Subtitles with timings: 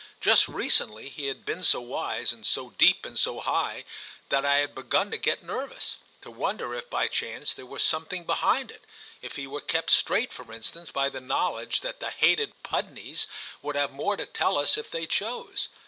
[0.19, 3.85] Just recently he had been so wise and so deep and so high
[4.29, 8.71] that I had begun to get nervous—to wonder if by chance there were something behind
[8.71, 8.81] it,
[9.21, 13.27] if he were kept straight for instance by the knowledge that the hated Pudneys
[13.61, 15.67] would have more to tell us if they chose.